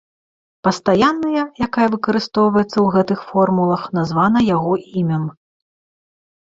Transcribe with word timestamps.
Пастаянная, 0.67 1.43
якая 1.67 1.85
выкарыстоўваецца 1.97 2.73
ў 2.81 2.87
гэтых 2.99 3.19
формулах, 3.29 3.81
названа 4.01 4.39
яго 4.55 4.73
імем. 5.05 5.23